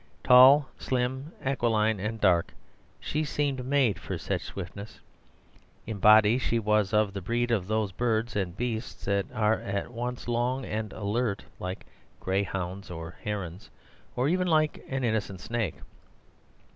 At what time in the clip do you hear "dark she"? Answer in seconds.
2.19-3.23